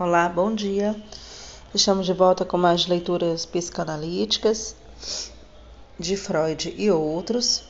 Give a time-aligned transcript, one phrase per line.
[0.00, 0.94] Olá, bom dia.
[1.74, 4.76] Estamos de volta com mais leituras psicanalíticas
[5.98, 7.64] de Freud e outros.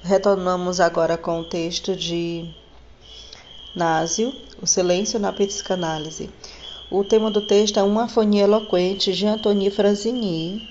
[0.00, 2.54] Retornamos agora com o texto de
[3.74, 6.30] Násio, O Silêncio na Psicanálise.
[6.88, 10.68] O tema do texto é uma afonia eloquente de Antoni Franzini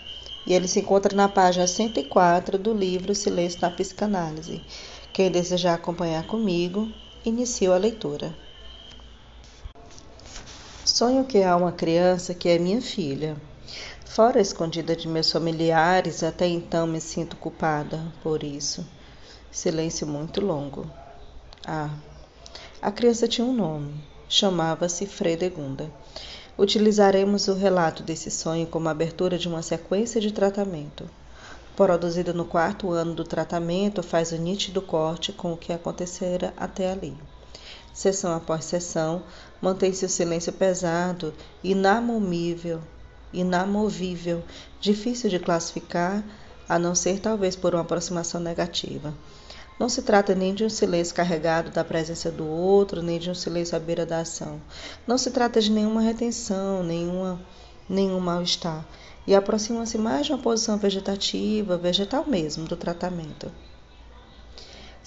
[0.48, 4.62] e ele se encontra na página 104 do livro Silêncio na Psicanálise.
[5.12, 6.90] Quem desejar acompanhar comigo,
[7.26, 8.45] inicio a leitura.
[10.98, 13.36] Sonho que há uma criança que é minha filha.
[14.06, 18.88] Fora escondida de meus familiares, até então me sinto culpada por isso.
[19.52, 20.90] Silêncio muito longo.
[21.68, 21.90] Ah,
[22.82, 23.94] a criança tinha um nome.
[24.30, 25.92] Chamava-se Fredegunda.
[26.58, 31.10] Utilizaremos o relato desse sonho como abertura de uma sequência de tratamento.
[31.76, 36.90] Produzido no quarto ano do tratamento, faz o nítido corte com o que acontecera até
[36.90, 37.18] ali.
[37.96, 39.24] Sessão após sessão,
[39.62, 42.82] mantém-se o silêncio pesado, inamovível,
[43.32, 44.44] inamovível,
[44.82, 46.22] difícil de classificar,
[46.68, 49.14] a não ser talvez por uma aproximação negativa.
[49.80, 53.34] Não se trata nem de um silêncio carregado da presença do outro, nem de um
[53.34, 54.60] silêncio à beira da ação.
[55.08, 57.40] Não se trata de nenhuma retenção, nenhuma,
[57.88, 58.86] nenhum mal-estar.
[59.26, 63.50] E aproxima-se mais de uma posição vegetativa, vegetal mesmo, do tratamento.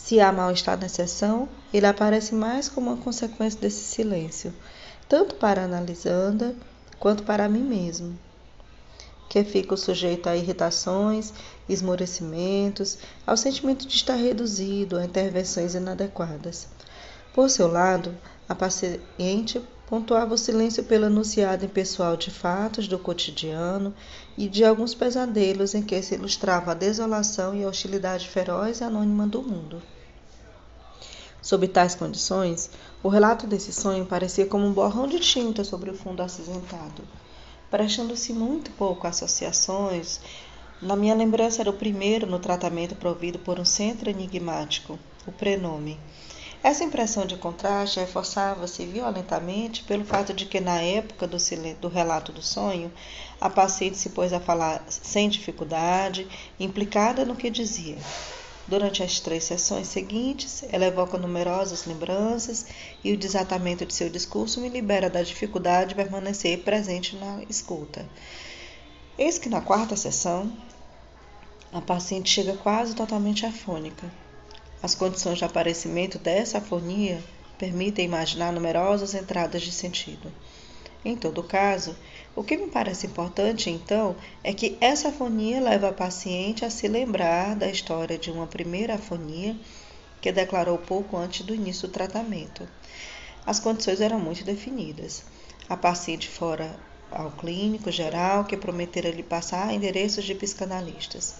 [0.08, 4.54] Se há mal-estar na sessão, ele aparece mais como uma consequência desse silêncio,
[5.06, 6.56] tanto para a analisanda
[6.98, 8.18] quanto para mim mesmo,
[9.28, 11.34] que fico sujeito a irritações,
[11.68, 16.68] esmorecimentos, ao sentimento de estar reduzido a intervenções inadequadas.
[17.34, 18.16] Por seu lado,
[18.48, 23.94] a paciente pontuava o silêncio pelo enunciado impessoal de fatos do cotidiano
[24.38, 28.84] e de alguns pesadelos em que se ilustrava a desolação e a hostilidade feroz e
[28.84, 29.82] anônima do mundo.
[31.40, 32.68] Sob tais condições,
[33.02, 37.02] o relato desse sonho parecia como um borrão de tinta sobre o fundo acinzentado,
[37.70, 40.20] prestando-se muito pouco a associações.
[40.82, 45.98] Na minha lembrança era o primeiro no tratamento provido por um centro enigmático, o prenome.
[46.60, 51.36] Essa impressão de contraste reforçava-se violentamente pelo fato de que, na época do,
[51.80, 52.92] do, relato do sonho,
[53.40, 56.26] a paciente se pôs a falar sem dificuldade,
[56.58, 57.96] implicada no que dizia.
[58.68, 62.66] Durante as três sessões seguintes, ela evoca numerosas lembranças
[63.02, 68.06] e o desatamento de seu discurso me libera da dificuldade de permanecer presente na escuta.
[69.16, 70.52] Eis que na quarta sessão,
[71.72, 74.12] a paciente chega quase totalmente afônica.
[74.82, 77.24] As condições de aparecimento dessa afonia
[77.56, 80.30] permitem imaginar numerosas entradas de sentido.
[81.04, 81.96] Em todo caso,
[82.34, 86.88] o que me parece importante, então, é que essa afonia leva a paciente a se
[86.88, 89.56] lembrar da história de uma primeira afonia
[90.20, 92.68] que declarou pouco antes do início do tratamento.
[93.46, 95.22] As condições eram muito definidas.
[95.68, 96.78] A paciente fora
[97.10, 101.36] ao clínico geral que prometera lhe passar endereços de psicanalistas.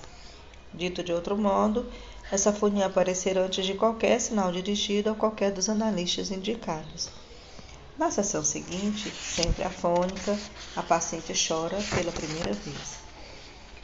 [0.73, 1.91] Dito de outro modo,
[2.31, 7.11] essa afonia aparecer antes de qualquer sinal dirigido a qualquer dos analistas indicados.
[7.98, 10.38] Na sessão seguinte, sempre afônica,
[10.76, 12.97] a paciente chora pela primeira vez.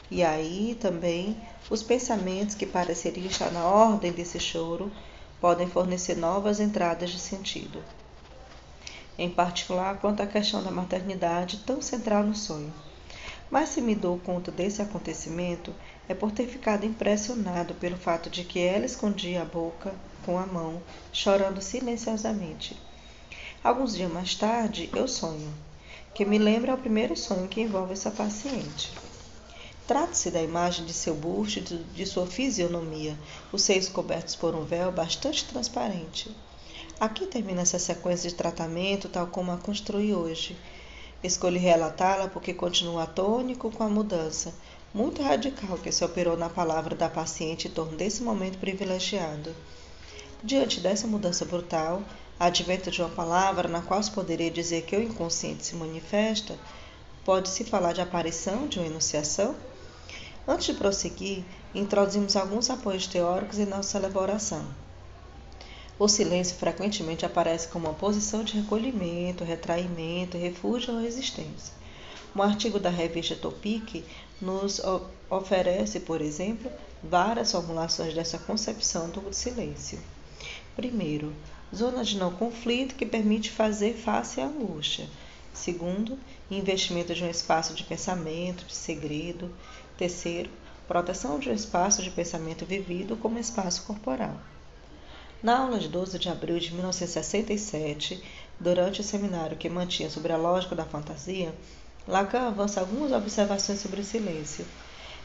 [0.09, 1.35] E aí também
[1.69, 4.89] os pensamentos que pareceriam estar na ordem desse choro
[5.41, 7.83] podem fornecer novas entradas de sentido.
[9.17, 12.73] Em particular, quanto à questão da maternidade, tão central no sonho.
[13.51, 15.75] Mas se me dou conta desse acontecimento,
[16.07, 19.93] é por ter ficado impressionado pelo fato de que ela escondia a boca
[20.25, 22.84] com a mão, chorando silenciosamente.
[23.65, 25.51] Alguns dias mais tarde, eu sonho,
[26.13, 28.93] que me lembra o primeiro sonho que envolve essa paciente.
[29.87, 33.17] Trata-se da imagem de seu busto e de sua fisionomia,
[33.51, 36.29] os seios cobertos por um véu bastante transparente.
[36.99, 40.55] Aqui termina essa sequência de tratamento, tal como a construí hoje.
[41.23, 44.53] Escolhi relatá-la porque continua atônico com a mudança,
[44.93, 49.55] muito radical que se operou na palavra da paciente em torno desse momento privilegiado.
[50.43, 52.03] Diante dessa mudança brutal,
[52.39, 56.57] advento de uma palavra na qual se poderia dizer que o inconsciente se manifesta,
[57.23, 59.55] pode-se falar de aparição, de uma enunciação?
[60.47, 61.43] Antes de prosseguir,
[61.73, 64.65] introduzimos alguns apoios teóricos em nossa elaboração.
[65.97, 71.73] O silêncio frequentemente aparece como uma posição de recolhimento, retraimento, refúgio ou resistência.
[72.35, 74.03] Um artigo da revista Topic
[74.41, 74.81] nos
[75.29, 76.69] oferece, por exemplo,
[77.01, 79.97] várias formulações dessa concepção do silêncio.
[80.75, 81.33] Primeiro,
[81.75, 85.07] zona de não conflito que permite fazer face à angústia.
[85.53, 86.17] Segundo,
[86.49, 89.49] investimento de um espaço de pensamento, de segredo.
[89.97, 90.49] Terceiro,
[90.87, 94.35] proteção de um espaço de pensamento vivido como espaço corporal.
[95.43, 98.23] Na aula de 12 de abril de 1967,
[98.59, 101.53] Durante o seminário que mantinha sobre a lógica da fantasia,
[102.07, 104.65] Lacan avança algumas observações sobre o silêncio.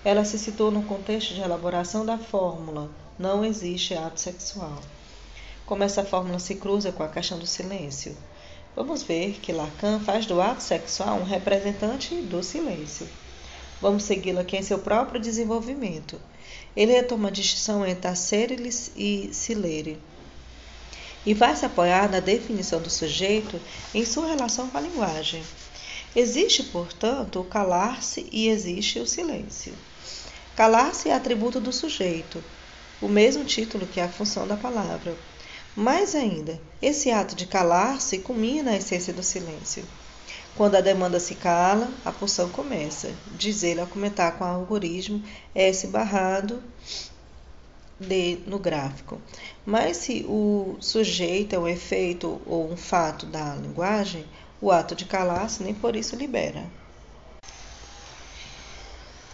[0.05, 4.81] Ela se citou no contexto de elaboração da fórmula não existe ato sexual.
[5.71, 8.17] Como essa fórmula se cruza com a questão do silêncio?
[8.75, 13.09] Vamos ver que Lacan faz do ato sexual um representante do silêncio.
[13.81, 16.21] Vamos segui-lo aqui em seu próprio desenvolvimento.
[16.75, 19.97] Ele retoma a distinção entre aceres e silere
[21.25, 23.61] e vai se apoiar na definição do sujeito
[23.95, 25.41] em sua relação com a linguagem.
[26.17, 29.73] Existe, portanto, o calar-se e existe o silêncio.
[30.57, 32.43] Calar-se é atributo do sujeito,
[33.01, 35.17] o mesmo título que a função da palavra.
[35.81, 39.83] Mais ainda, esse ato de calar-se culmina a essência do silêncio.
[40.55, 43.11] Quando a demanda se cala, a pulsão começa.
[43.29, 45.25] Diz ele ao comentar com o algoritmo
[45.55, 46.63] S barrado
[47.99, 49.19] D no gráfico.
[49.65, 54.27] Mas se o sujeito é um efeito ou um fato da linguagem,
[54.61, 56.63] o ato de calar-se nem por isso libera.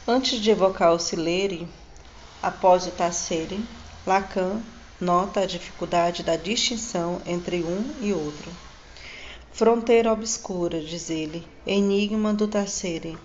[0.07, 1.67] Antes de evocar o silere,
[2.41, 3.59] após o tacere,
[4.07, 4.63] Lacan
[5.01, 8.51] nota a dificuldade da distinção entre um e outro.
[9.53, 13.17] Fronteira obscura, diz ele, enigma do tacere,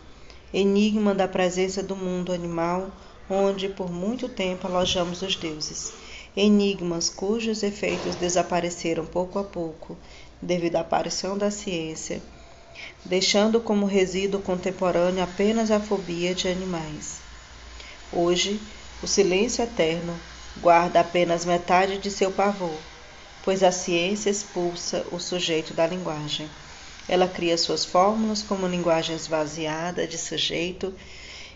[0.53, 2.89] enigma da presença do mundo animal,
[3.29, 5.93] onde por muito tempo alojamos os deuses.
[6.35, 9.97] Enigmas cujos efeitos desapareceram pouco a pouco,
[10.41, 12.21] devido à aparição da ciência,
[13.05, 17.19] deixando como resíduo contemporâneo apenas a fobia de animais.
[18.13, 18.59] Hoje,
[19.03, 20.13] o silêncio eterno
[20.57, 22.77] guarda apenas metade de seu pavor,
[23.43, 26.49] pois a ciência expulsa o sujeito da linguagem.
[27.07, 30.93] Ela cria suas fórmulas como linguagem esvaziada de sujeito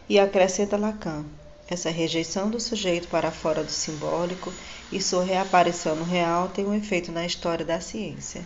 [0.07, 1.25] e acrescenta Lacan.
[1.67, 4.53] Essa rejeição do sujeito para fora do simbólico
[4.91, 8.45] e sua reaparição no real tem um efeito na história da ciência.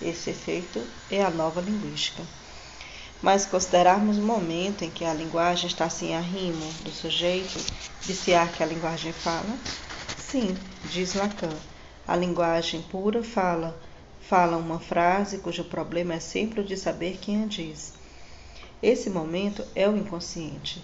[0.00, 0.80] Esse efeito
[1.10, 2.22] é a nova linguística.
[3.26, 7.58] Mas considerarmos o momento em que a linguagem está sem arrimo do sujeito,
[8.00, 9.58] viciar que a linguagem fala?
[10.16, 10.56] Sim,
[10.92, 11.50] diz Lacan.
[12.06, 13.76] A linguagem pura fala,
[14.20, 17.94] fala uma frase cujo problema é sempre o de saber quem a diz.
[18.80, 20.80] Esse momento é o inconsciente.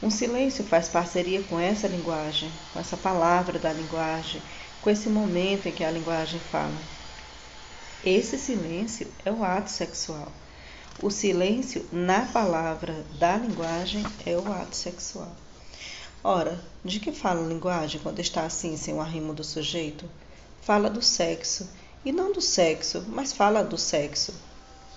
[0.00, 4.40] Um silêncio faz parceria com essa linguagem, com essa palavra da linguagem,
[4.80, 6.78] com esse momento em que a linguagem fala.
[8.04, 10.30] Esse silêncio é o ato sexual.
[11.02, 15.32] O silêncio na palavra da linguagem é o ato sexual.
[16.22, 20.04] Ora, de que fala a linguagem quando está assim, sem o arrimo do sujeito?
[20.60, 21.70] Fala do sexo,
[22.04, 24.34] e não do sexo, mas fala do sexo.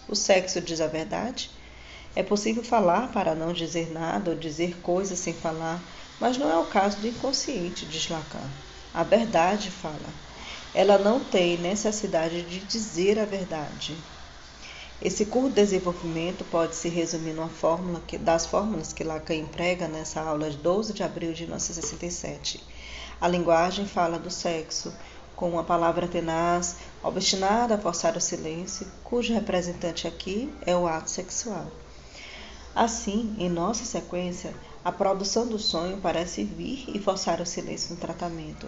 [0.09, 1.49] O sexo diz a verdade?
[2.15, 5.81] É possível falar para não dizer nada ou dizer coisas sem falar,
[6.19, 8.49] mas não é o caso do inconsciente, diz Lacan.
[8.93, 10.23] A verdade fala
[10.73, 13.95] ela não tem necessidade de dizer a verdade.
[15.03, 20.21] Esse curto desenvolvimento pode se resumir numa fórmula que, das fórmulas que Lacan emprega nessa
[20.21, 22.63] aula de 12 de abril de 1967.
[23.19, 24.93] A linguagem fala do sexo,
[25.35, 31.09] com uma palavra tenaz, obstinada a forçar o silêncio, cujo representante aqui é o ato
[31.09, 31.67] sexual.
[32.73, 34.53] Assim, em nossa sequência,
[34.83, 38.67] a produção do sonho parece vir e forçar o silêncio no tratamento.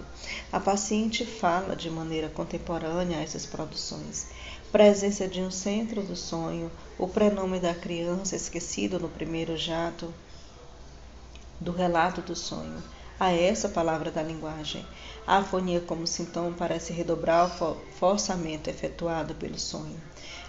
[0.49, 4.27] A paciente fala de maneira contemporânea a essas produções.
[4.71, 10.13] Presença de um centro do sonho, o prenome da criança esquecido no primeiro jato
[11.59, 12.81] do relato do sonho.
[13.19, 14.85] A essa palavra da linguagem.
[15.27, 20.01] A afonia como sintoma parece redobrar o forçamento efetuado pelo sonho.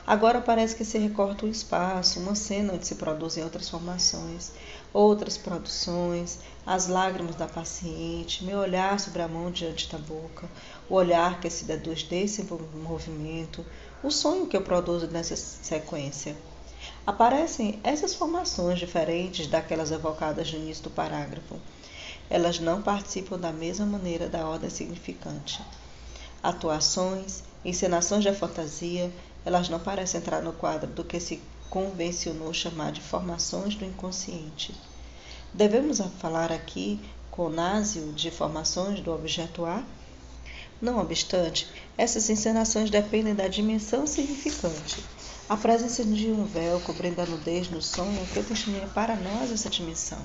[0.06, 4.52] Agora parece que se recorta um espaço, uma cena onde se produzem outras formações
[4.96, 10.48] outras produções, as lágrimas da paciente, meu olhar sobre a mão diante da boca,
[10.88, 12.42] o olhar que se deduz desse
[12.74, 13.64] movimento,
[14.02, 16.34] o sonho que eu produzo nessa sequência.
[17.06, 21.56] Aparecem essas formações diferentes daquelas evocadas no início do parágrafo.
[22.30, 25.62] Elas não participam da mesma maneira da ordem significante.
[26.42, 29.12] Atuações, encenações de fantasia,
[29.46, 34.74] elas não parecem entrar no quadro do que se convencionou chamar de formações do inconsciente.
[35.54, 37.00] Devemos falar aqui,
[37.30, 39.84] conásio, de formações do objeto A?
[40.82, 45.02] Não obstante, essas encenações dependem da dimensão significante.
[45.48, 49.70] A presença de um véu cobrindo a nudez no sonho que testemunha para nós essa
[49.70, 50.18] dimensão.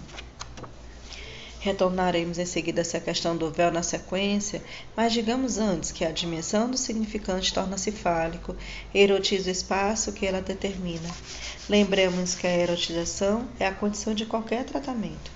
[1.61, 4.61] Retornaremos em seguida a essa questão do véu na sequência,
[4.97, 8.55] mas digamos antes que a dimensão do significante torna-se fálico,
[8.93, 11.09] erotiza o espaço que ela determina.
[11.69, 15.31] Lembremos que a erotização é a condição de qualquer tratamento.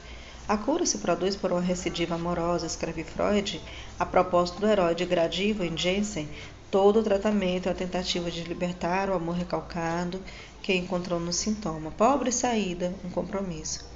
[0.48, 3.62] A cura se produz por uma recidiva amorosa, escreve Freud,
[3.98, 6.28] a propósito do herói de Gradivo em Jensen,
[6.76, 10.22] Todo tratamento é a tentativa de libertar o amor recalcado
[10.62, 11.90] que encontrou no sintoma.
[11.92, 13.95] Pobre saída, um compromisso.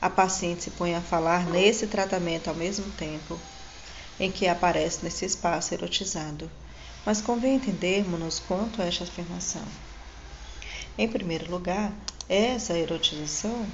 [0.00, 3.38] A paciente se põe a falar nesse tratamento ao mesmo tempo
[4.18, 6.50] em que aparece nesse espaço erotizado.
[7.04, 9.64] Mas convém entendermos quanto a esta afirmação.
[10.98, 11.92] Em primeiro lugar,
[12.28, 13.66] essa erotização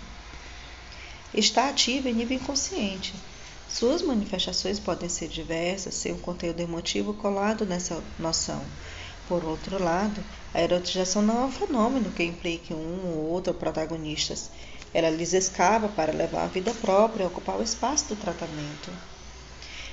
[1.35, 3.14] está ativa em nível inconsciente.
[3.68, 8.64] Suas manifestações podem ser diversas, sem um conteúdo emotivo colado nessa noção.
[9.28, 10.23] Por outro lado,
[10.54, 14.50] a erotização não é um fenômeno que implique um ou outro protagonistas.
[14.96, 18.90] Ela lhes escava para levar a vida própria ocupar o espaço do tratamento,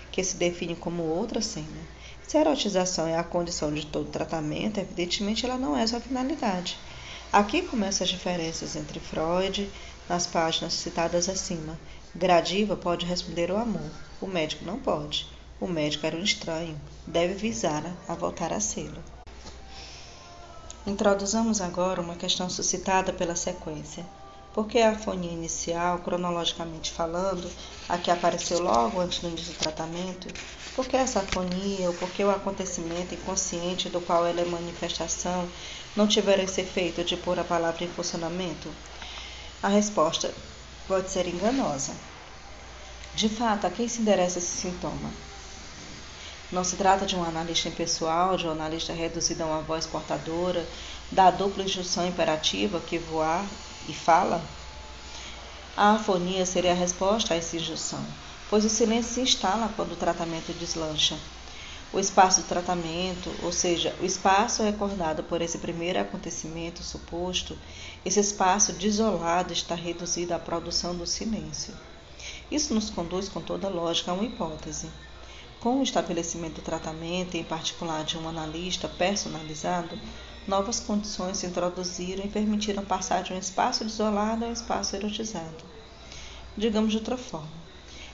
[0.10, 1.82] que se define como outra cena.
[2.26, 6.80] Se a erotização é a condição de todo tratamento, evidentemente ela não é sua finalidade.
[7.34, 9.70] Aqui começam as diferenças entre Freud,
[10.08, 11.78] nas páginas citadas acima.
[12.16, 13.92] Gradiva pode responder ao amor,
[14.22, 15.28] o médico não pode.
[15.60, 19.04] O médico era um estranho, deve visar a voltar a sê-lo.
[20.88, 24.06] Introduzamos agora uma questão suscitada pela sequência.
[24.54, 27.50] Por que a afonia inicial, cronologicamente falando,
[27.90, 30.28] a que apareceu logo antes do início do tratamento?
[30.76, 35.50] Por que essa afonia ou por que o acontecimento inconsciente do qual ela é manifestação
[35.96, 38.70] não tiveram esse efeito de pôr a palavra em funcionamento?
[39.64, 40.32] A resposta
[40.88, 41.94] pode ser enganosa.
[43.16, 45.12] De fato, a quem se endereça esse sintoma?
[46.52, 50.64] Não se trata de um analista impessoal, de um analista reduzido a uma voz portadora,
[51.12, 53.48] da dupla injunção imperativa que voar
[53.88, 54.44] e fala?
[55.76, 58.06] A afonia seria a resposta a essa injunção,
[58.50, 61.18] pois o silêncio se instala quando o tratamento deslancha.
[61.92, 67.58] O espaço do tratamento, ou seja, o espaço recordado por esse primeiro acontecimento suposto,
[68.04, 71.74] esse espaço desolado está reduzido à produção do silêncio.
[72.50, 74.90] Isso nos conduz com toda lógica a uma hipótese.
[75.60, 79.98] Com o estabelecimento do tratamento, em particular de um analista personalizado,
[80.48, 85.64] novas condições se introduziram e permitiram passar de um espaço desolado a um espaço erotizado.
[86.58, 87.48] Digamos de outra forma,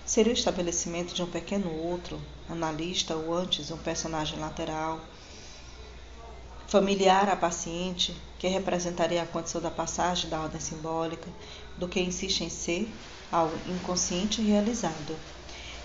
[0.06, 2.20] seria o estabelecimento de um pequeno outro,
[2.50, 5.00] analista ou antes um personagem lateral,
[6.68, 11.28] familiar à paciente, que representaria a condição da passagem da ordem simbólica,
[11.78, 12.88] do que insiste em ser
[13.32, 15.18] algo inconsciente realizado.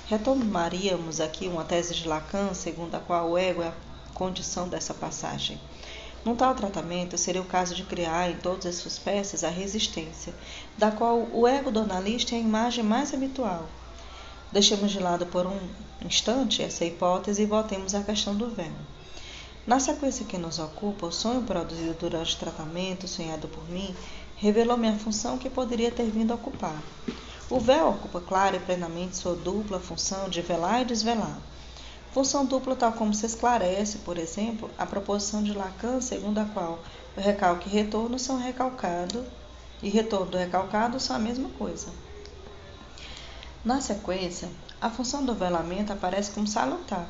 [0.06, 3.74] Retomaríamos aqui uma tese de Lacan, segundo a qual o ego é a
[4.12, 5.58] condição dessa passagem.
[6.24, 10.34] Num tal tratamento, seria o caso de criar em todas as suas peças a resistência,
[10.78, 13.66] da qual o ego do analista é a imagem mais habitual.
[14.50, 15.58] Deixemos de lado por um
[16.02, 18.72] instante essa hipótese e voltemos à questão do véu.
[19.66, 23.94] Na sequência que nos ocupa, o sonho produzido durante o tratamento, sonhado por mim,
[24.36, 26.82] revelou-me a função que poderia ter vindo a ocupar.
[27.50, 31.38] O véu ocupa clara e plenamente sua dupla função de velar e desvelar.
[32.14, 36.78] Função dupla tal como se esclarece, por exemplo, a proposição de Lacan, segundo a qual
[37.16, 39.26] o recalque e retorno são recalcado
[39.82, 41.88] e retorno do recalcado são a mesma coisa.
[43.64, 44.48] Na sequência,
[44.80, 47.08] a função do velamento aparece como salutar,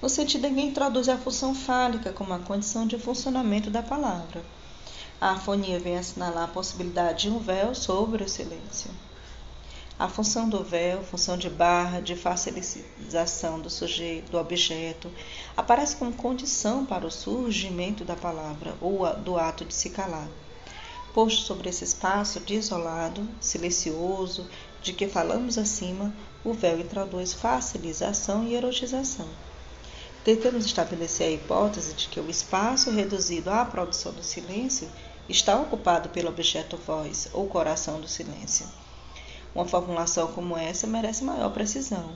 [0.00, 4.44] no sentido em que introduz a função fálica como a condição de funcionamento da palavra.
[5.20, 8.92] A afonia vem assinalar a possibilidade de um véu sobre o silêncio.
[9.98, 15.10] A função do véu, função de barra, de facilitação do sujeito, do objeto,
[15.56, 20.28] aparece como condição para o surgimento da palavra ou do ato de se calar.
[21.14, 24.46] Posto sobre esse espaço desolado, silencioso,
[24.82, 26.12] de que falamos acima,
[26.44, 29.26] o véu introduz facilização e erotização.
[30.22, 34.90] Tentamos estabelecer a hipótese de que o espaço reduzido à produção do silêncio
[35.26, 38.66] está ocupado pelo objeto voz ou coração do silêncio.
[39.56, 42.10] Uma formulação como essa merece maior precisão.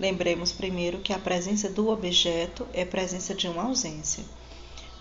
[0.00, 4.24] Lembremos primeiro que a presença do objeto é presença de uma ausência.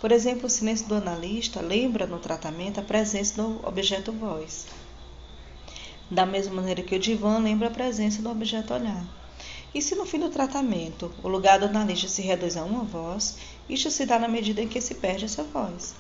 [0.02, 4.68] Por exemplo, o silêncio do analista lembra no tratamento a presença do objeto voz.
[6.10, 9.06] Da mesma maneira que o divã lembra a presença do objeto olhar.
[9.74, 13.38] E se no fim do tratamento o lugar do analista se reduz a uma voz,
[13.70, 15.96] isto se dá na medida em que se perde essa voz.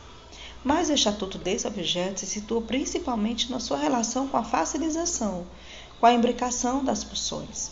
[0.63, 5.45] Mas o estatuto desse objeto se situa principalmente na sua relação com a facilização,
[5.99, 7.71] com a imbricação das pulsões.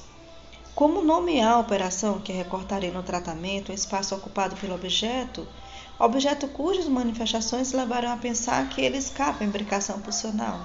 [0.73, 5.45] Como nomear a operação que recortarei no tratamento o espaço ocupado pelo objeto,
[5.99, 10.59] objeto cujas manifestações levarão a pensar que ele escapa à imbricação pulsional?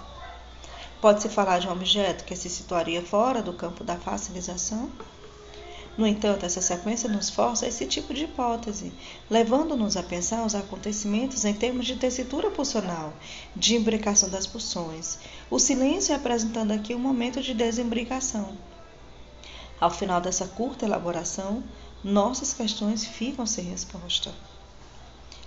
[1.00, 4.88] Pode-se falar de um objeto que se situaria fora do campo da facilização?
[5.96, 8.92] No entanto, essa sequência nos força a esse tipo de hipótese,
[9.30, 13.12] levando-nos a pensar os acontecimentos em termos de tessitura pulsional,
[13.54, 18.56] de imbricação das pulsões, o silêncio representando aqui um momento de desimbricação.
[19.80, 21.62] Ao final dessa curta elaboração,
[22.02, 24.32] nossas questões ficam sem resposta.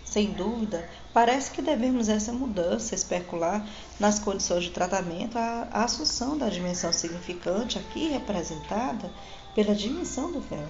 [0.05, 3.67] Sem dúvida, parece que devemos essa mudança especular
[3.99, 9.11] nas condições de tratamento a assunção da dimensão significante aqui representada
[9.57, 10.67] pela dimensão do véu.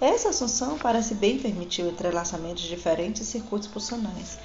[0.00, 4.38] Essa assunção parece bem permitir o entrelaçamento de diferentes circuitos pulsionais.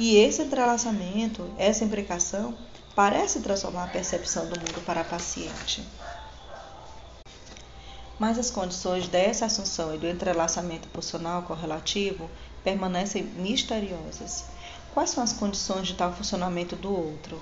[0.00, 2.56] E esse entrelaçamento, essa implicação,
[2.92, 5.86] parece transformar a percepção do mundo para a paciente.
[8.18, 12.28] Mas as condições dessa assunção e do entrelaçamento pulsional correlativo
[12.64, 14.46] permanecem misteriosas.
[14.92, 17.40] Quais são as condições de tal funcionamento do outro?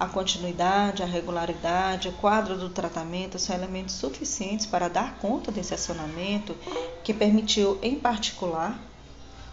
[0.00, 5.74] A continuidade, a regularidade, o quadro do tratamento são elementos suficientes para dar conta desse
[5.74, 6.56] acionamento
[7.04, 8.80] que permitiu, em particular,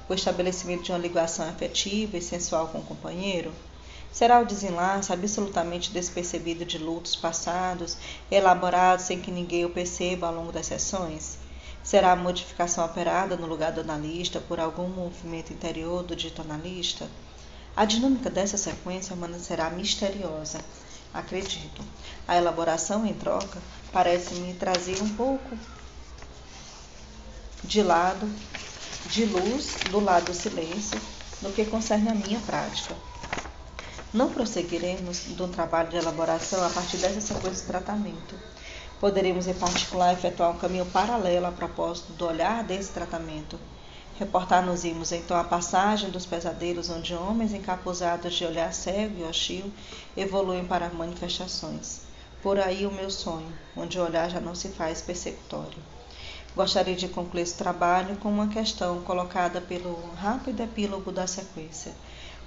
[0.08, 3.52] o estabelecimento de uma ligação afetiva e sensual com o companheiro?
[4.10, 7.98] Será o desenlace absolutamente despercebido de lutos passados,
[8.32, 11.40] elaborados sem que ninguém o perceba ao longo das sessões?
[11.84, 17.06] Será a modificação operada no lugar do analista por algum movimento interior do dito analista?
[17.78, 20.60] A dinâmica dessa sequência humana será misteriosa,
[21.14, 21.84] acredito.
[22.28, 23.62] A elaboração em troca
[23.94, 25.58] parece-me trazer um pouco
[27.64, 28.28] de lado,
[29.12, 31.00] de luz do lado do silêncio,
[31.42, 32.96] no que concerne a minha prática.
[34.12, 38.36] Não prosseguiremos do trabalho de elaboração a partir dessa sequência de tratamento
[39.00, 43.60] Poderíamos, em particular, efetuar um caminho paralelo a propósito do olhar desse tratamento.
[44.20, 49.72] Reportar-nos-íamos então a passagem dos pesadelos onde homens encapuzados de olhar cego e hostil
[50.16, 52.02] evoluem para manifestações.
[52.42, 55.78] Por aí o meu sonho, onde o olhar já não se faz persecutório.
[56.56, 61.94] Gostaria de concluir esse trabalho com uma questão colocada pelo rápido epílogo da sequência.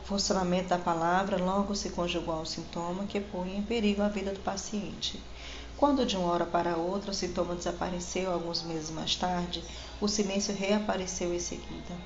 [0.03, 4.33] O funcionamento da palavra logo se conjugou ao sintoma que põe em perigo a vida
[4.33, 5.23] do paciente.
[5.81, 9.65] Quando de uma hora para outra o sintoma desapareceu, alguns meses mais tarde,
[9.99, 11.97] o silêncio reapareceu em seguida.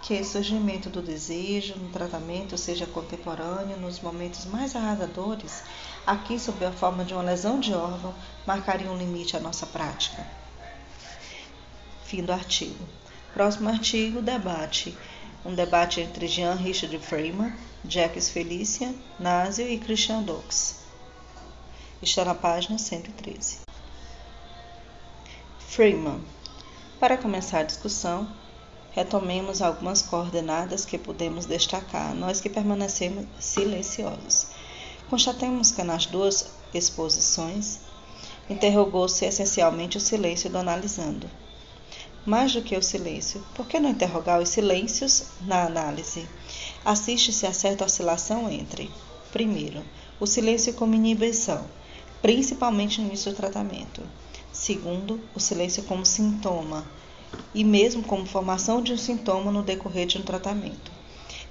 [0.00, 5.64] Que o surgimento do desejo no tratamento seja contemporâneo nos momentos mais arrasadores,
[6.06, 8.14] aqui sob a forma de uma lesão de órgão,
[8.46, 10.24] marcaria um limite à nossa prática.
[12.04, 12.86] Fim do artigo.
[13.34, 14.96] Próximo artigo, debate.
[15.44, 17.52] Um debate entre Jean Richard Freeman,
[17.84, 20.81] Jacques Felicia, Nasio e Christian Dox
[22.02, 23.60] está na página 113.
[25.60, 26.20] Freeman.
[26.98, 28.28] Para começar a discussão,
[28.90, 34.48] retomemos algumas coordenadas que podemos destacar, nós que permanecemos silenciosos.
[35.08, 37.78] Constatemos que nas duas exposições
[38.50, 41.30] interrogou-se essencialmente o silêncio do analisando.
[42.26, 46.28] Mais do que o silêncio, por que não interrogar os silêncios na análise?
[46.84, 48.90] Assiste-se a certa oscilação entre,
[49.32, 49.84] primeiro,
[50.18, 51.64] o silêncio como inibição,
[52.22, 54.00] principalmente no início do tratamento.
[54.52, 56.86] Segundo, o silêncio como sintoma
[57.52, 60.92] e mesmo como formação de um sintoma no decorrer de um tratamento.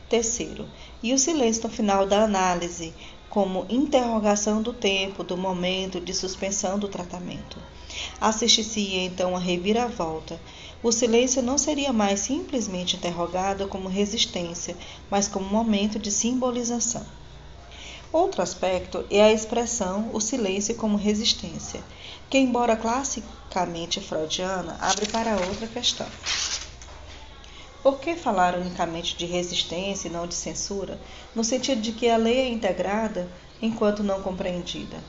[0.08, 0.66] Terceiro,
[1.04, 2.94] e o silêncio no final da análise,
[3.30, 7.58] como interrogação do tempo, do momento de suspensão do tratamento.
[8.20, 10.40] Assiste-se então a reviravolta.
[10.84, 14.76] O silêncio não seria mais simplesmente interrogado como resistência,
[15.10, 17.06] mas como momento de simbolização.
[18.14, 21.82] Outro aspecto é a expressão o silêncio como resistência,
[22.30, 26.08] que, embora classicamente freudiana, abre para outra questão.
[27.82, 31.00] Por que falar unicamente de resistência e não de censura,
[31.34, 35.02] no sentido de que a lei é integrada enquanto não compreendida?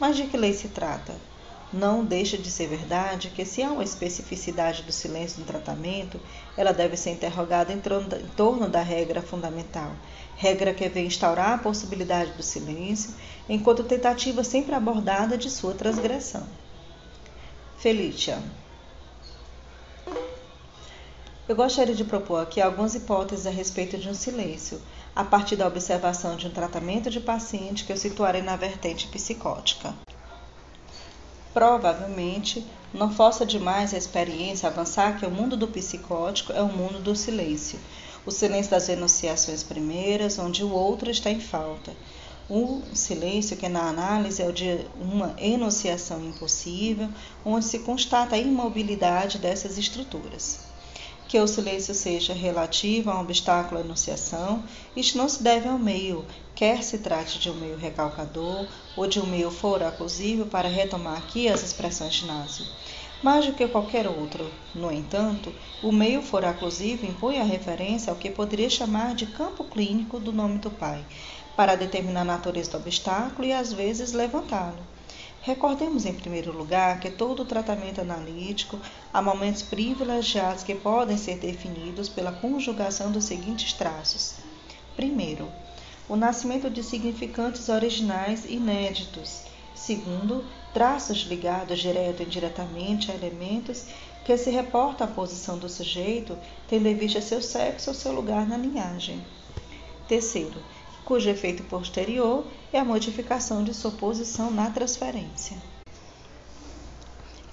[0.00, 1.29] Mas de que lei se trata?
[1.72, 6.20] Não deixa de ser verdade que, se há uma especificidade do silêncio no tratamento,
[6.56, 7.80] ela deve ser interrogada em
[8.36, 9.92] torno da regra fundamental,
[10.36, 13.14] regra que vem instaurar a possibilidade do silêncio,
[13.48, 16.44] enquanto tentativa sempre abordada de sua transgressão.
[17.78, 18.42] Felicia.
[21.48, 24.80] Eu gostaria de propor aqui algumas hipóteses a respeito de um silêncio,
[25.14, 29.94] a partir da observação de um tratamento de paciente que eu situarei na vertente psicótica.
[31.52, 37.00] Provavelmente, não força demais a experiência avançar que o mundo do psicótico é o mundo
[37.00, 37.78] do silêncio,
[38.24, 41.92] o silêncio das enunciações primeiras, onde o outro está em falta.
[42.48, 47.08] O silêncio, que na análise é o de uma enunciação impossível,
[47.44, 50.58] onde se constata a imobilidade dessas estruturas.
[51.28, 54.64] Que o silêncio seja relativo a um obstáculo à enunciação,
[54.96, 56.24] isto não se deve ao meio,
[56.60, 61.48] quer se trate de um meio recalcador ou de um meio foraclusível, para retomar aqui
[61.48, 62.66] as expressões de Násio.
[63.22, 65.50] Mais do que qualquer outro, no entanto,
[65.82, 70.58] o meio foraclusivo impõe a referência ao que poderia chamar de campo clínico do nome
[70.58, 71.02] do pai,
[71.56, 74.86] para determinar a natureza do obstáculo e às vezes levantá-lo.
[75.40, 78.78] Recordemos, em primeiro lugar, que todo tratamento analítico
[79.10, 84.34] há momentos privilegiados que podem ser definidos pela conjugação dos seguintes traços.
[84.94, 85.48] Primeiro,
[86.10, 89.42] o nascimento de significantes originais inéditos.
[89.76, 90.44] Segundo,
[90.74, 93.86] traços ligados direto e indiretamente a elementos
[94.24, 98.44] que se reportam à posição do sujeito, tendo em vista seu sexo ou seu lugar
[98.44, 99.24] na linhagem.
[100.08, 100.60] Terceiro,
[101.04, 105.56] cujo efeito posterior é a modificação de sua posição na transferência.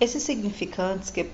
[0.01, 1.29] Esses significantes, que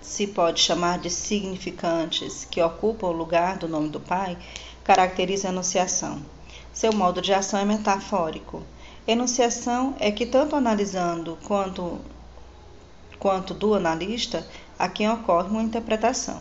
[0.00, 4.38] se pode chamar de significantes que ocupam o lugar do nome do pai,
[4.82, 6.35] caracterizam a enunciação.
[6.76, 8.62] Seu modo de ação é metafórico.
[9.08, 11.98] Enunciação é que, tanto analisando quanto,
[13.18, 14.46] quanto do analista,
[14.78, 16.38] a quem ocorre uma interpretação.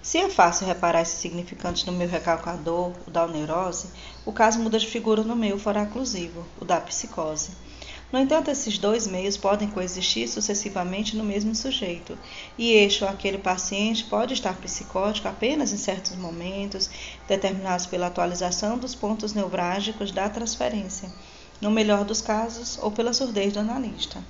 [0.00, 3.88] Se é fácil reparar esses significantes no meu recalcador, o da neurose,
[4.24, 7.50] o caso muda de figura no meu foraclusivo, o da psicose.
[8.14, 12.16] No entanto, esses dois meios podem coexistir sucessivamente no mesmo sujeito,
[12.56, 16.88] e este ou aquele paciente pode estar psicótico apenas em certos momentos,
[17.26, 21.10] determinados pela atualização dos pontos nevrálgicos da transferência,
[21.60, 24.22] no melhor dos casos, ou pela surdez do analista.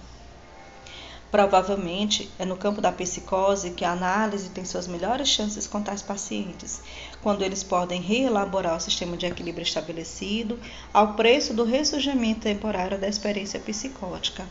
[1.34, 6.00] Provavelmente é no campo da psicose que a análise tem suas melhores chances com tais
[6.00, 6.80] pacientes,
[7.24, 10.60] quando eles podem reelaborar o sistema de equilíbrio estabelecido
[10.92, 14.46] ao preço do ressurgimento temporário da experiência psicótica.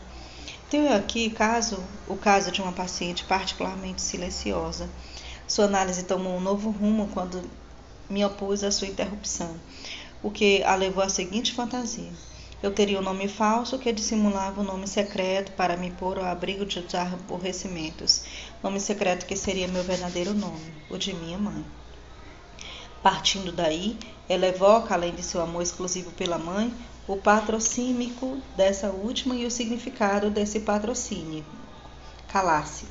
[0.68, 4.86] Tenho aqui caso, o caso de uma paciente particularmente silenciosa.
[5.48, 7.40] Sua análise tomou um novo rumo quando
[8.10, 9.58] me opus à sua interrupção,
[10.22, 12.12] o que a levou à seguinte fantasia.
[12.64, 16.64] Eu teria um nome falso que dissimulava o nome secreto para me pôr ao abrigo
[16.64, 18.24] de aborrecimentos.
[18.62, 21.62] Nome secreto que seria meu verdadeiro nome, o de minha mãe.
[23.02, 26.72] Partindo daí, ela evoca, além de seu amor exclusivo pela mãe,
[27.06, 31.44] o patrocínico dessa última e o significado desse patrocínio,
[32.28, 32.86] calar-se.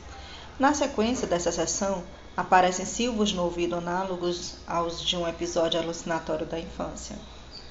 [0.60, 2.04] Na sequência dessa sessão,
[2.38, 7.16] aparecem silvos no ouvido análogos aos de um episódio alucinatório da infância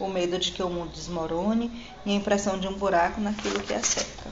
[0.06, 1.70] o medo de que o mundo desmorone
[2.04, 4.30] e a impressão de um buraco naquilo que a cerca.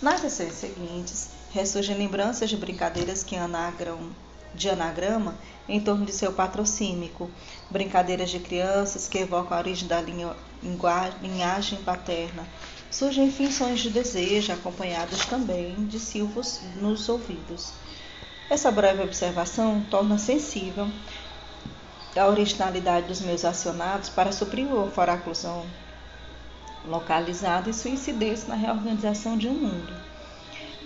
[0.00, 4.10] Nas sessões seguintes, ressurgem lembranças de brincadeiras que anagram,
[4.54, 5.34] de anagrama
[5.68, 7.30] em torno de seu patrocínico,
[7.70, 10.34] brincadeiras de crianças que evocam a origem da linha,
[11.22, 12.46] linhagem paterna.
[12.90, 17.72] Surgem finções de desejo, acompanhados também de silvos nos ouvidos.
[18.48, 20.88] Essa breve observação torna sensível
[22.16, 25.66] a originalidade dos meus acionados para suprir o foraclusão
[26.86, 29.92] localizado e sua incidência na reorganização de um mundo.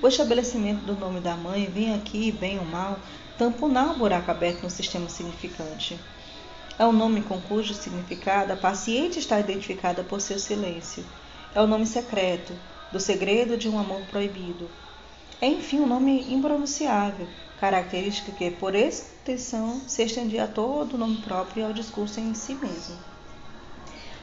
[0.00, 2.98] O estabelecimento do nome da mãe vem aqui, bem ou mal,
[3.36, 5.98] tamponar o buraco aberto no sistema significante.
[6.78, 11.04] É o nome com cujo significado a paciente está identificada por seu silêncio.
[11.52, 12.52] É o nome secreto,
[12.92, 14.70] do segredo de um amor proibido.
[15.40, 17.26] É, enfim, um nome impronunciável,
[17.60, 22.34] característica que, por extensão, se estendia a todo o nome próprio e ao discurso em
[22.34, 22.96] si mesmo.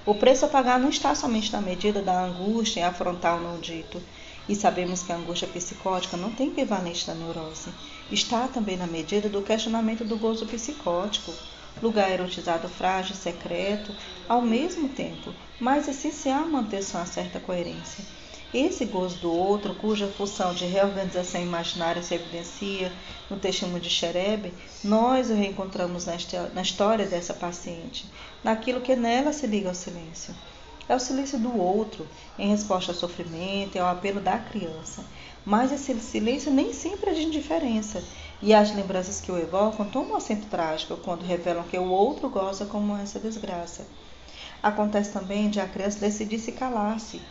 [0.05, 3.59] O preço a pagar não está somente na medida da angústia em afrontar o não
[3.59, 4.01] dito,
[4.47, 7.69] e sabemos que a angústia psicótica não tem equivalente da neurose.
[8.11, 11.33] Está também na medida do questionamento do gozo psicótico,
[11.81, 13.91] lugar erotizado frágil secreto,
[14.29, 18.05] ao mesmo tempo, mas essencial manter-se uma certa coerência.
[18.53, 22.93] Esse gozo do outro, cuja função de reorganização imaginária se evidencia
[23.29, 28.05] no testemunho de Xerebe, nós o reencontramos na história dessa paciente,
[28.43, 30.35] naquilo que nela se liga ao silêncio.
[30.87, 32.07] É o silêncio do outro,
[32.37, 35.03] em resposta ao sofrimento e ao apelo da criança.
[35.43, 38.03] Mas esse silêncio nem sempre é de indiferença,
[38.41, 42.65] e as lembranças que o evocam tomam acento trágico quando revelam que o outro goza
[42.65, 43.87] como essa desgraça.
[44.61, 47.21] Acontece também de a criança decidir se calar-se,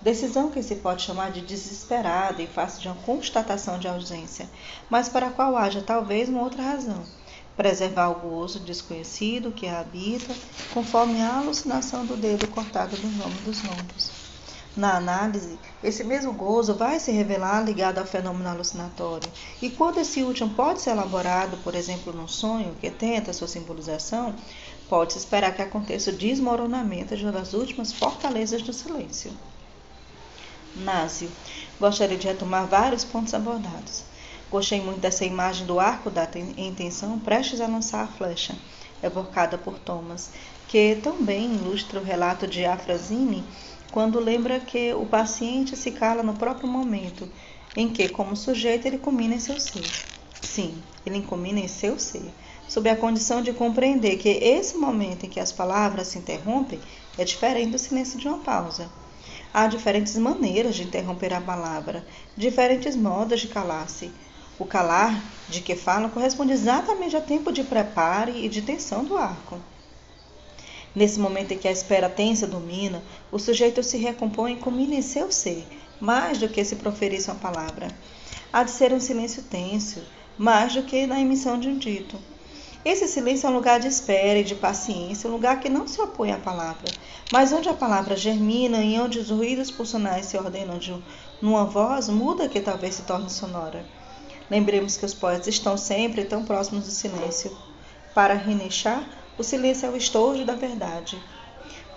[0.00, 4.48] Decisão que se pode chamar de desesperada em face de uma constatação de ausência,
[4.88, 7.04] mas para a qual haja talvez uma outra razão.
[7.56, 10.36] Preservar o gozo desconhecido que a habita,
[10.72, 14.12] conforme a alucinação do dedo cortado do nome dos nomes.
[14.76, 19.28] Na análise, esse mesmo gozo vai se revelar ligado ao fenômeno alucinatório,
[19.60, 24.36] e quando esse último pode ser elaborado, por exemplo, num sonho que tenta sua simbolização,
[24.88, 29.32] pode-se esperar que aconteça o desmoronamento de uma das últimas fortalezas do silêncio.
[30.78, 31.30] Násio.
[31.78, 34.04] Gostaria de retomar vários pontos abordados.
[34.50, 38.56] Gostei muito dessa imagem do arco da intenção prestes a lançar a flecha,
[39.02, 40.30] evocada por Thomas,
[40.66, 43.44] que também ilustra o relato de Afrasine
[43.90, 47.28] quando lembra que o paciente se cala no próprio momento
[47.76, 49.90] em que, como sujeito, ele combina em seu ser.
[50.40, 52.34] Sim, ele combina em seu ser,
[52.66, 56.80] sob a condição de compreender que esse momento em que as palavras se interrompem
[57.16, 58.90] é diferente do silêncio de uma pausa.
[59.52, 62.06] Há diferentes maneiras de interromper a palavra,
[62.36, 64.10] diferentes modos de calar-se.
[64.58, 69.16] O calar de que falam corresponde exatamente ao tempo de preparo e de tensão do
[69.16, 69.58] arco.
[70.94, 75.30] Nesse momento em que a espera tensa domina, o sujeito se recompõe como em seu
[75.30, 75.66] ser,
[76.00, 77.88] mais do que se proferisse uma palavra.
[78.52, 80.02] Há de ser um silêncio tenso,
[80.36, 82.18] mais do que na emissão de um dito.
[82.88, 86.00] Esse silêncio é um lugar de espera e de paciência, um lugar que não se
[86.00, 86.90] opõe à palavra,
[87.30, 90.96] mas onde a palavra germina e onde os ruídos pulsionais se ordenam de
[91.42, 93.84] numa voz muda que talvez se torne sonora.
[94.50, 97.54] Lembremos que os poetas estão sempre tão próximos do silêncio.
[98.14, 98.70] Para René
[99.36, 101.22] o silêncio é o estojo da verdade.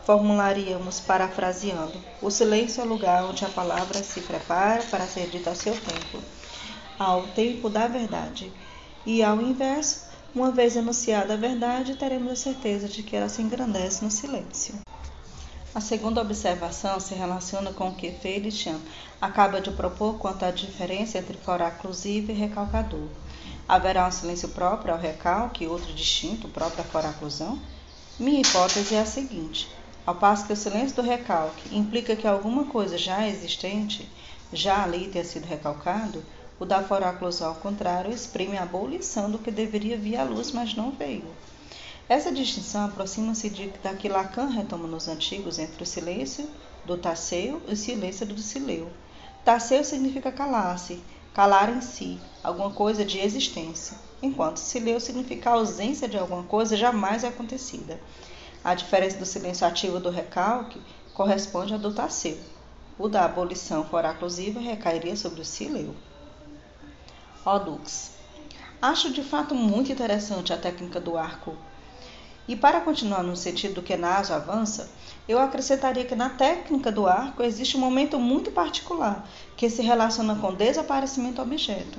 [0.04, 5.52] Formularíamos parafraseando: o silêncio é o lugar onde a palavra se prepara para ser dita
[5.52, 6.22] ao seu tempo,
[7.00, 8.52] ao tempo da verdade.
[9.06, 13.42] E ao inverso, uma vez enunciada a verdade, teremos a certeza de que ela se
[13.42, 14.76] engrandece no silêncio.
[15.74, 18.80] A segunda observação se relaciona com o que Felician
[19.22, 23.08] acaba de propor quanto à diferença entre foraclusivo e recalcador.
[23.68, 27.58] Haverá um silêncio próprio ao recalque e outro distinto próprio à foraclusão?
[28.20, 29.70] Minha hipótese é a seguinte:
[30.06, 34.10] ao passo que o silêncio do recalque implica que alguma coisa já existente,
[34.52, 36.24] já ali tenha sido recalcado,
[36.62, 40.76] o da foráculos, ao contrário, exprime a abolição do que deveria vir à luz, mas
[40.76, 41.26] não veio.
[42.08, 43.50] Essa distinção aproxima-se
[43.82, 46.48] da que Lacan retoma nos antigos entre o silêncio
[46.86, 48.92] do Tasseu e o silêncio do Sileu.
[49.44, 51.02] Tasseu significa calar-se,
[51.34, 56.78] calar em si, alguma coisa de existência, enquanto Sileu significa a ausência de alguma coisa
[56.78, 58.00] jamais acontecida.
[58.64, 60.80] A diferença do silêncio ativo do recalque
[61.16, 62.38] corresponde ao do Tasseu.
[63.00, 65.96] O da abolição foraclusiva recairia sobre o Sileu.
[67.44, 68.12] Odux.
[68.80, 71.58] Acho de fato muito interessante a técnica do arco.
[72.48, 74.92] E para continuar no sentido do que Naso avança,
[75.28, 79.28] eu acrescentaria que na técnica do arco existe um momento muito particular
[79.58, 81.98] que se relaciona com desaparecimento do objeto.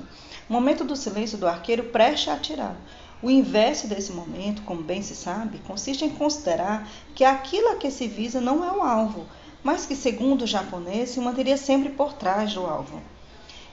[0.49, 2.77] O momento do silêncio do arqueiro prestes a atirar.
[3.21, 7.91] O inverso desse momento, como bem se sabe, consiste em considerar que aquilo a que
[7.91, 9.25] se visa não é o alvo,
[9.61, 13.01] mas que, segundo o japonês, se manteria sempre por trás do alvo.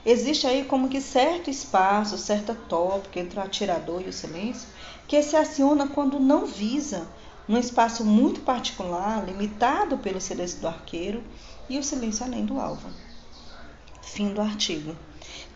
[0.05, 4.67] Existe aí como que certo espaço, certa tópica entre o atirador e o silêncio,
[5.07, 7.07] que se aciona quando não visa,
[7.47, 11.23] num espaço muito particular, limitado pelo silêncio do arqueiro
[11.69, 12.89] e o silêncio além do alvo.
[14.01, 14.95] Fim do artigo.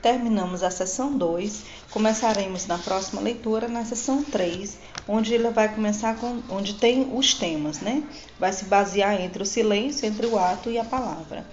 [0.02, 4.78] Terminamos a sessão 2, começaremos na próxima leitura na sessão 3,
[5.08, 8.04] onde ele vai começar com onde tem os temas, né?
[8.40, 11.44] Vai se basear entre o silêncio, entre o ato e a palavra.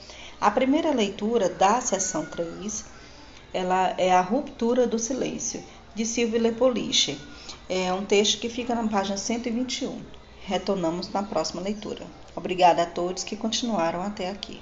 [0.42, 2.84] A primeira leitura da seção 3
[3.54, 5.62] ela é a ruptura do silêncio,
[5.94, 7.16] de Silvio Lepoliche.
[7.68, 10.02] É um texto que fica na página 121.
[10.44, 12.04] Retornamos na próxima leitura.
[12.34, 14.60] Obrigada a todos que continuaram até aqui.